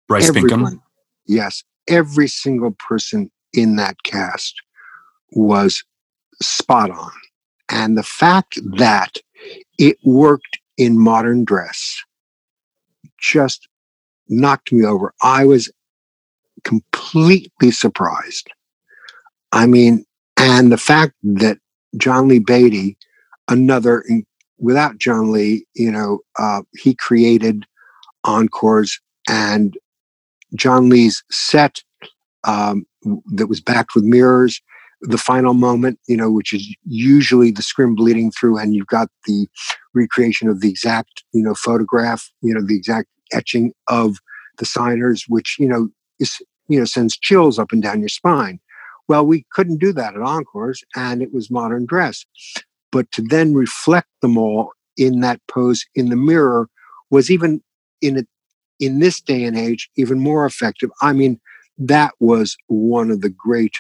[0.08, 0.82] Bryce everyone, Pinkham,
[1.28, 4.56] yes, every single person in that cast
[5.32, 5.84] was
[6.42, 7.12] spot on.
[7.70, 9.18] And the fact that
[9.78, 12.02] it worked in modern dress
[13.20, 13.68] just
[14.30, 15.14] knocked me over.
[15.22, 15.72] I was
[16.64, 18.50] completely surprised.
[19.52, 20.06] I mean,
[20.38, 21.58] and the fact that
[21.98, 22.98] John Lee Beatty,
[23.50, 24.04] another,
[24.58, 27.66] without John Lee, you know, uh, he created
[28.24, 29.78] encores and
[30.56, 31.84] John Lee's set
[32.44, 32.86] um,
[33.34, 34.62] that was backed with mirrors
[35.02, 39.10] the final moment, you know, which is usually the scrim bleeding through, and you've got
[39.26, 39.48] the
[39.94, 44.18] recreation of the exact, you know, photograph, you know, the exact etching of
[44.58, 48.60] the signers, which you know is you know sends chills up and down your spine.
[49.08, 52.26] Well, we couldn't do that at Encores, and it was modern dress.
[52.92, 56.68] But to then reflect them all in that pose in the mirror
[57.10, 57.62] was even
[58.02, 58.24] in a,
[58.80, 60.90] in this day and age even more effective.
[61.02, 61.40] I mean,
[61.78, 63.78] that was one of the great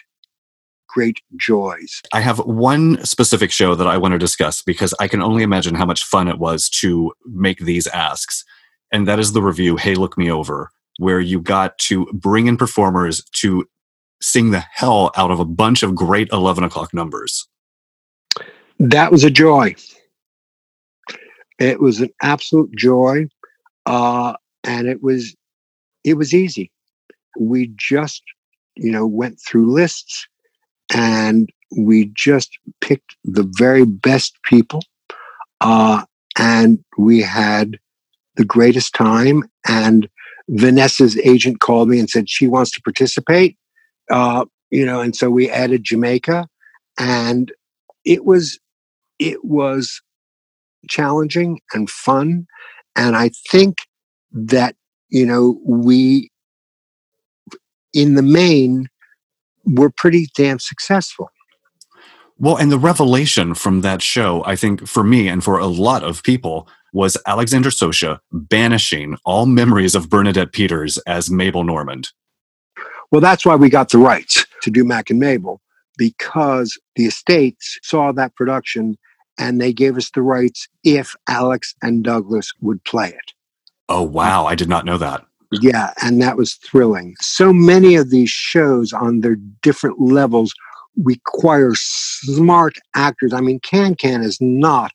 [0.88, 2.02] great joys.
[2.14, 5.76] I have one specific show that I want to discuss because I can only imagine
[5.76, 8.44] how much fun it was to make these asks.
[8.92, 12.58] And that is the revue, Hey, Look Me Over, where you got to bring in
[12.58, 13.68] performers to
[14.22, 17.48] sing the hell out of a bunch of great 11 o'clock numbers.
[18.80, 19.76] That was a joy.
[21.60, 23.28] It was an absolute joy.
[23.86, 25.36] Uh, and it was
[26.04, 26.72] it was easy.
[27.40, 28.24] We just,
[28.76, 30.28] you know, went through lists
[30.94, 34.82] and we just picked the very best people
[35.62, 36.04] uh,
[36.38, 37.78] and we had
[38.36, 40.08] the greatest time and
[40.50, 43.58] vanessa's agent called me and said she wants to participate
[44.12, 46.48] uh, you know and so we added jamaica
[47.00, 47.52] and
[48.06, 48.60] it was
[49.20, 50.02] it was
[50.90, 52.46] challenging and fun
[52.96, 53.80] and i think
[54.32, 54.76] that
[55.10, 56.30] you know we
[57.94, 58.90] in the main
[59.66, 61.30] were pretty damn successful.
[62.38, 66.04] Well, and the revelation from that show, I think for me and for a lot
[66.04, 72.10] of people, was Alexandra Socha banishing all memories of Bernadette Peters as Mabel Normand.
[73.12, 75.62] Well, that's why we got the rights to do Mack and Mabel
[75.98, 78.98] because the estates saw that production
[79.38, 83.34] and they gave us the rights if Alex and Douglas would play it.
[83.90, 84.46] Oh, wow.
[84.46, 85.26] I did not know that.
[85.52, 87.16] Yeah, and that was thrilling.
[87.22, 90.54] So many of these shows on their different levels
[90.98, 93.34] require smart actors.
[93.34, 94.92] I mean, Can Can is not,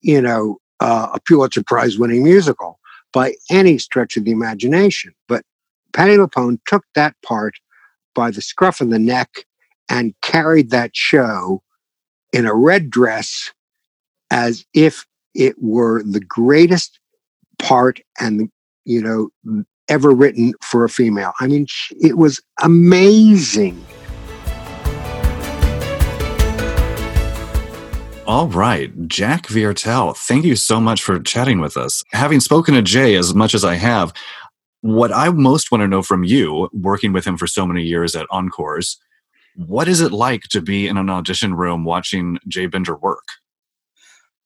[0.00, 2.78] you know, uh, a Pulitzer Prize winning musical
[3.12, 5.12] by any stretch of the imagination.
[5.28, 5.44] But
[5.92, 7.54] Patti LuPone took that part
[8.14, 9.44] by the scruff of the neck
[9.88, 11.62] and carried that show
[12.32, 13.52] in a red dress
[14.30, 16.98] as if it were the greatest
[17.58, 18.50] part and
[18.84, 21.32] you know ever written for a female.
[21.40, 21.66] I mean,
[22.00, 23.84] it was amazing.
[28.26, 32.04] All right, Jack Viertel, thank you so much for chatting with us.
[32.12, 34.12] Having spoken to Jay as much as I have,
[34.82, 38.14] What I most want to know from you, working with him for so many years
[38.14, 38.96] at Encores,
[39.56, 43.24] what is it like to be in an audition room watching Jay Binder work?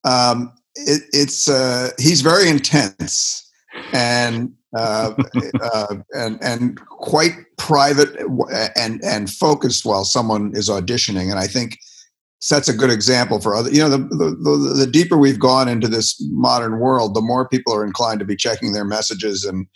[0.05, 3.51] Um, it, it's uh, he's very intense
[3.93, 5.15] and uh,
[5.63, 8.09] uh, and and quite private
[8.77, 11.31] and and focused while someone is auditioning.
[11.31, 11.79] And I think
[12.41, 13.71] sets a good example for other.
[13.71, 17.75] You know, the, the the deeper we've gone into this modern world, the more people
[17.75, 19.67] are inclined to be checking their messages and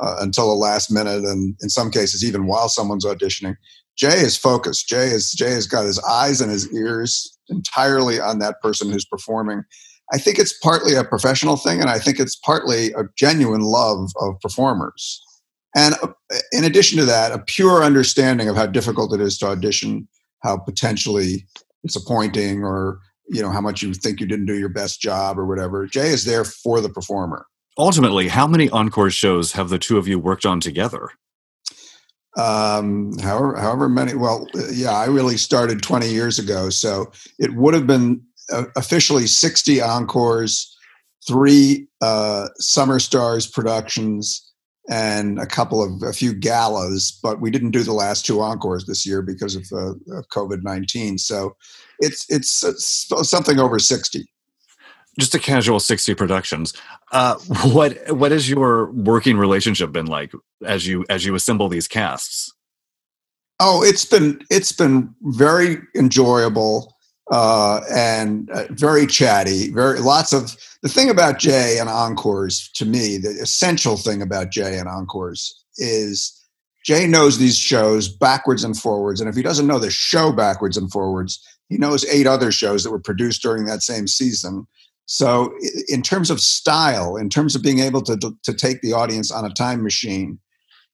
[0.00, 3.56] uh, until the last minute, and in some cases even while someone's auditioning.
[3.96, 4.88] Jay is focused.
[4.88, 9.04] Jay is Jay has got his eyes and his ears entirely on that person who's
[9.04, 9.62] performing.
[10.12, 14.10] I think it's partly a professional thing, and I think it's partly a genuine love
[14.20, 15.22] of performers.
[15.76, 16.08] And uh,
[16.52, 20.08] in addition to that, a pure understanding of how difficult it is to audition,
[20.42, 21.46] how potentially
[21.84, 25.46] disappointing, or you know how much you think you didn't do your best job or
[25.46, 25.86] whatever.
[25.86, 27.46] Jay is there for the performer.
[27.76, 31.10] Ultimately, how many encore shows have the two of you worked on together?
[32.38, 34.14] Um, however, however many.
[34.14, 38.22] Well, yeah, I really started 20 years ago, so it would have been
[38.52, 40.74] uh, officially 60 encores,
[41.26, 44.44] three uh, Summer Stars productions,
[44.88, 47.18] and a couple of a few galas.
[47.22, 50.62] But we didn't do the last two encores this year because of, uh, of COVID
[50.62, 51.18] 19.
[51.18, 51.56] So
[51.98, 54.26] it's, it's it's something over 60
[55.18, 56.72] just a casual 60 productions
[57.12, 57.34] uh,
[57.72, 60.32] what what has your working relationship been like
[60.64, 62.52] as you as you assemble these casts?
[63.60, 66.94] Oh it's been it's been very enjoyable
[67.30, 72.84] uh, and uh, very chatty very lots of the thing about jay and encores to
[72.86, 76.34] me the essential thing about jay and encores is
[76.84, 80.76] jay knows these shows backwards and forwards and if he doesn't know the show backwards
[80.76, 84.66] and forwards he knows eight other shows that were produced during that same season
[85.10, 85.54] so,
[85.88, 89.46] in terms of style, in terms of being able to, to take the audience on
[89.46, 90.38] a time machine,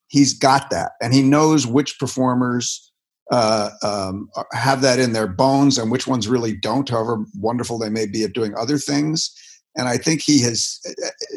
[0.06, 0.92] he's got that.
[1.02, 2.92] And he knows which performers
[3.32, 7.90] uh, um, have that in their bones and which ones really don't, however wonderful they
[7.90, 9.34] may be at doing other things.
[9.76, 10.78] And I think he has,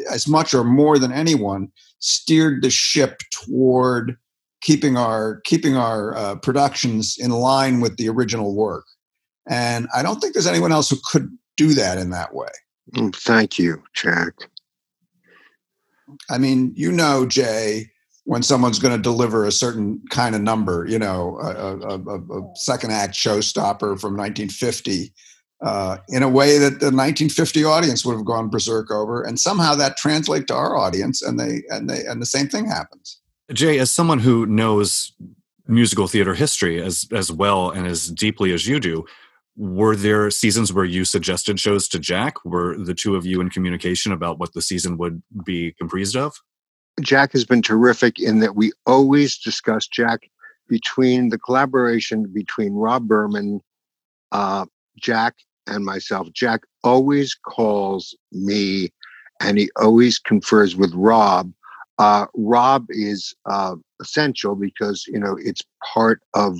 [0.08, 4.16] as much or more than anyone, steered the ship toward
[4.60, 8.84] keeping our keeping our uh, productions in line with the original work.
[9.48, 12.50] And I don't think there's anyone else who could do that in that way.
[12.94, 14.34] Mm, thank you, Jack.
[16.30, 17.90] I mean, you know, Jay,
[18.24, 22.56] when someone's going to deliver a certain kind of number, you know, a, a, a
[22.56, 25.12] second act showstopper from 1950,
[25.60, 29.74] uh, in a way that the 1950 audience would have gone berserk over, and somehow
[29.74, 33.20] that translates to our audience, and they and they and the same thing happens.
[33.52, 35.12] Jay, as someone who knows
[35.66, 39.04] musical theater history as as well and as deeply as you do,
[39.58, 42.44] were there seasons where you suggested shows to Jack?
[42.44, 46.36] Were the two of you in communication about what the season would be comprised of?
[47.02, 50.30] Jack has been terrific in that we always discuss Jack
[50.68, 53.60] between the collaboration between Rob Berman,
[54.30, 55.34] uh, Jack,
[55.66, 56.28] and myself.
[56.32, 58.90] Jack always calls me
[59.40, 61.52] and he always confers with Rob.
[61.98, 66.58] Uh, Rob is uh, essential because, you know, it's part of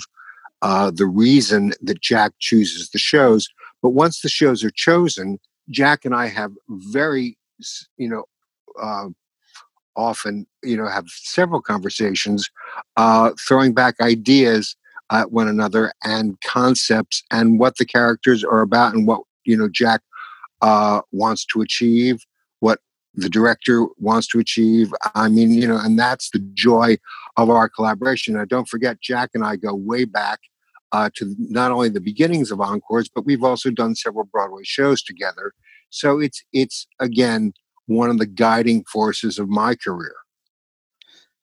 [0.63, 3.49] uh, the reason that Jack chooses the shows.
[3.83, 5.39] But once the shows are chosen,
[5.71, 7.39] Jack and I have very,
[7.97, 8.25] you know,
[8.81, 9.09] uh,
[9.97, 12.49] often, you know, have several conversations,
[12.97, 14.77] uh, throwing back ideas
[15.11, 19.69] at one another and concepts and what the characters are about and what you know
[19.69, 20.03] Jack
[20.61, 22.25] uh, wants to achieve,
[23.15, 24.93] the director wants to achieve.
[25.15, 26.99] I mean, you know, and that's the joy
[27.37, 28.35] of our collaboration.
[28.35, 30.41] Now, don't forget, Jack and I go way back
[30.93, 35.03] uh, to not only the beginnings of Encores, but we've also done several Broadway shows
[35.03, 35.53] together.
[35.91, 37.53] So it's it's again
[37.87, 40.15] one of the guiding forces of my career.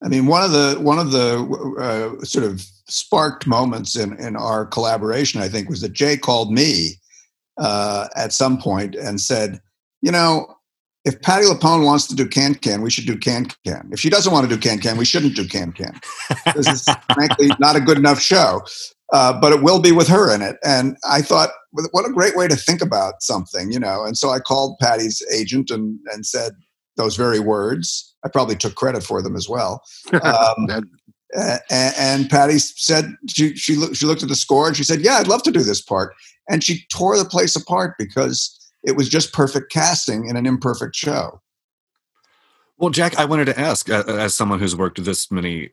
[0.04, 4.36] I mean, one of the one of the uh, sort of sparked moments in in
[4.36, 7.00] our collaboration, I think, was that Jay called me
[7.58, 9.62] uh, at some point and said,
[10.02, 10.55] "You know,
[11.06, 13.90] if Patti LuPone wants to do Can Can, we should do Can Can.
[13.92, 16.00] If she doesn't want to do Can Can, we shouldn't do Can Can.
[16.56, 18.62] This is frankly not a good enough show,
[19.14, 20.58] uh, but it will be with her in it.
[20.66, 24.04] And I thought, what a great way to think about something, you know.
[24.04, 26.54] And so I called Patti's agent and and said
[26.98, 28.14] those very words.
[28.26, 29.84] I probably took credit for them as well.
[30.24, 30.68] Um,
[31.70, 35.16] and, and, Patti said she she, she looked at the score and she said, "Yeah,
[35.16, 36.14] I'd love to do this part."
[36.50, 40.96] And she tore the place apart because it was just perfect casting in an imperfect
[40.96, 41.42] show.
[42.78, 45.70] Well, Jack, I wanted to ask, as someone who's worked this many,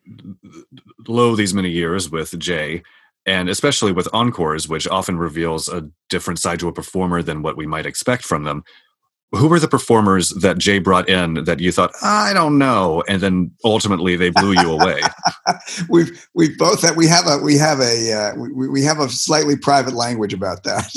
[1.08, 2.82] low these many years with Jay,
[3.26, 7.56] and especially with encores, which often reveals a different side to a performer than what
[7.56, 8.64] we might expect from them.
[9.32, 13.20] who were the performers that Jay brought in that you thought I don't know, and
[13.20, 15.00] then ultimately they blew you away?
[15.88, 19.08] we've we've both had, we have a we have a uh, we, we have a
[19.08, 20.92] slightly private language about that.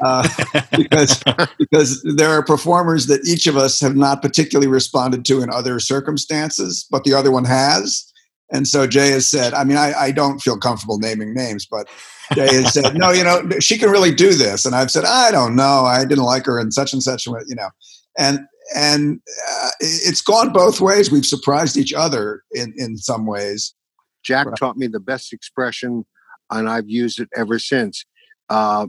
[0.00, 0.28] Uh,
[0.76, 1.22] because
[1.58, 5.78] because there are performers that each of us have not particularly responded to in other
[5.80, 8.10] circumstances, but the other one has.
[8.52, 11.88] And so Jay has said, I mean, I, I don't feel comfortable naming names, but
[12.34, 14.66] Jay has said, no, you know, she can really do this.
[14.66, 15.84] And I've said, I don't know.
[15.84, 17.70] I didn't like her in such and such, you know,
[18.18, 18.40] and,
[18.74, 19.20] and
[19.50, 21.10] uh, it's gone both ways.
[21.10, 23.74] We've surprised each other in, in some ways.
[24.22, 24.56] Jack right.
[24.56, 26.04] taught me the best expression
[26.50, 28.04] and I've used it ever since.
[28.48, 28.86] Uh,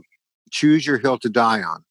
[0.50, 1.84] choose your hill to die on.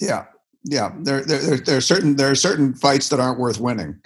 [0.00, 0.26] Yeah.
[0.64, 0.92] Yeah.
[1.00, 4.00] There, there, there, there are certain, there are certain fights that aren't worth winning.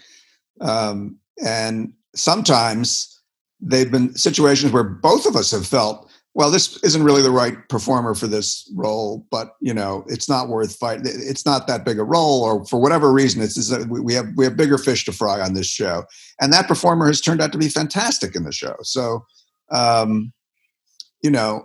[0.61, 3.21] Um, and sometimes
[3.61, 7.57] they've been situations where both of us have felt, well, this isn't really the right
[7.69, 11.05] performer for this role, but you know, it's not worth fighting.
[11.07, 14.45] It's not that big a role, or for whatever reason, it's, it's we have we
[14.45, 16.05] have bigger fish to fry on this show,
[16.41, 18.77] and that performer has turned out to be fantastic in the show.
[18.83, 19.25] So,
[19.73, 20.33] um,
[21.25, 21.65] you know,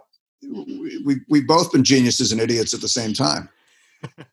[1.05, 3.49] we we've both been geniuses and idiots at the same time.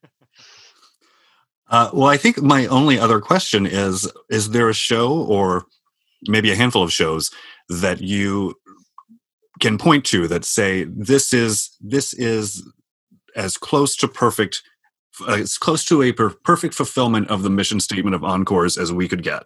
[1.71, 5.67] Uh, well, I think my only other question is: Is there a show, or
[6.27, 7.31] maybe a handful of shows,
[7.69, 8.57] that you
[9.61, 12.69] can point to that say this is this is
[13.37, 14.63] as close to perfect,
[15.29, 18.93] uh, as close to a per- perfect fulfillment of the mission statement of Encores as
[18.93, 19.45] we could get?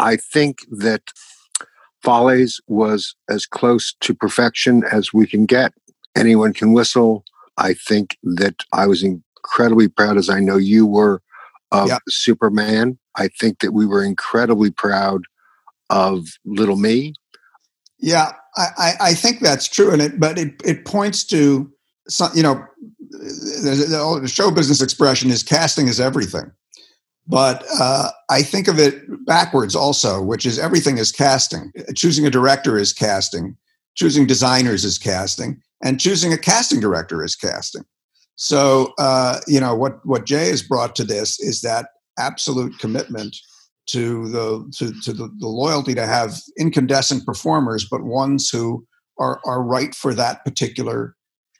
[0.00, 1.02] I think that
[2.02, 5.72] Follies was as close to perfection as we can get.
[6.16, 7.24] Anyone can whistle.
[7.56, 11.22] I think that I was incredibly proud, as I know you were,
[11.72, 12.00] of yep.
[12.08, 12.98] Superman.
[13.16, 15.22] I think that we were incredibly proud
[15.90, 17.14] of Little Me.
[17.98, 21.70] Yeah, I, I think that's true, and it but it it points to
[22.08, 22.64] some, you know
[23.10, 26.50] the, the show business expression is casting is everything,
[27.26, 31.72] but uh, I think of it backwards also, which is everything is casting.
[31.94, 33.56] Choosing a director is casting,
[33.94, 37.84] choosing designers is casting, and choosing a casting director is casting.
[38.36, 43.36] So, uh, you know, what, what Jay has brought to this is that absolute commitment
[43.86, 48.86] to the to, to the, the, loyalty to have incandescent performers, but ones who
[49.18, 51.16] are are right for that particular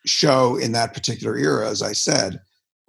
[0.06, 2.40] show in that particular era, as I said.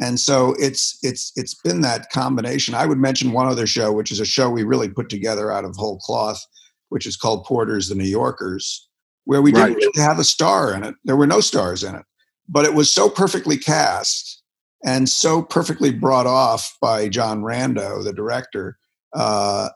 [0.01, 2.73] And so it's it's it's been that combination.
[2.73, 5.63] I would mention one other show, which is a show we really put together out
[5.63, 6.43] of whole cloth,
[6.89, 8.89] which is called Porter's The New Yorkers,
[9.25, 9.77] where we right.
[9.77, 10.95] didn't have a star in it.
[11.05, 12.03] There were no stars in it
[12.51, 14.43] but it was so perfectly cast
[14.83, 18.77] and so perfectly brought off by John Rando, the director,
[19.13, 19.69] uh,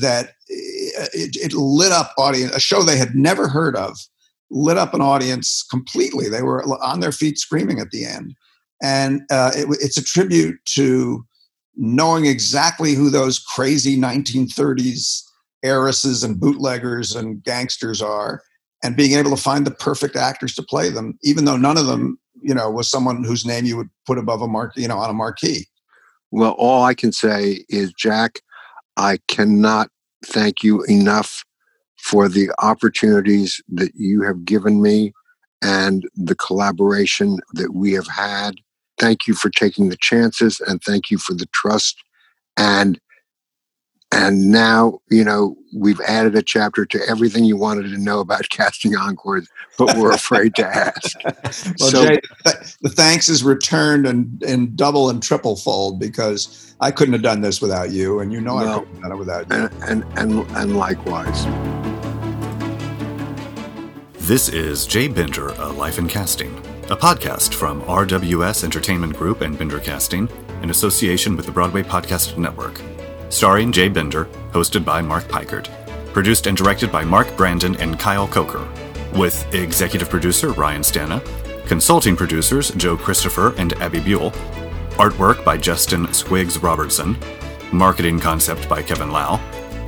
[0.00, 3.98] that it, it, lit up audience a show they had never heard of,
[4.50, 6.28] lit up an audience completely.
[6.28, 8.34] They were on their feet screaming at the end,
[8.82, 11.24] and uh, it, it's a tribute to
[11.76, 15.22] knowing exactly who those crazy 1930s
[15.62, 18.42] heiresses and bootleggers and gangsters are
[18.82, 21.86] and being able to find the perfect actors to play them, even though none of
[21.86, 24.98] them, you know, was someone whose name you would put above a mark, you know,
[24.98, 25.66] on a marquee.
[26.30, 28.40] Well, all I can say is, Jack,
[28.96, 29.90] I cannot
[30.24, 31.44] thank you enough
[31.98, 35.12] for the opportunities that you have given me
[35.66, 38.60] and the collaboration that we have had.
[38.98, 42.02] Thank you for taking the chances and thank you for the trust.
[42.56, 43.00] And
[44.12, 48.48] and now, you know, we've added a chapter to everything you wanted to know about
[48.50, 51.18] casting encores, but we're afraid to ask.
[51.24, 56.76] well, so, Jay, the thanks is returned and in, in double and triple fold because
[56.80, 59.12] I couldn't have done this without you, and you know well, I couldn't have done
[59.12, 59.56] it without you.
[59.56, 61.95] And, and, and, and likewise.
[64.26, 66.52] This is Jay Binder, A Life in Casting,
[66.90, 70.28] a podcast from RWS Entertainment Group and Binder Casting
[70.62, 72.82] in association with the Broadway Podcast Network.
[73.28, 75.68] Starring Jay Binder, hosted by Mark Peikert,
[76.12, 78.66] produced and directed by Mark Brandon and Kyle Coker,
[79.14, 81.22] with executive producer Ryan Stana,
[81.68, 84.32] consulting producers Joe Christopher and Abby Buell,
[84.98, 87.16] artwork by Justin Squigs Robertson,
[87.70, 89.38] marketing concept by Kevin Lau,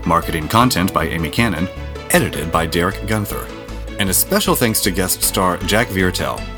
[0.07, 1.67] marketing content by Amy Cannon,
[2.11, 3.58] edited by Derek Gunther,
[3.99, 6.58] and a special thanks to guest star Jack Viertel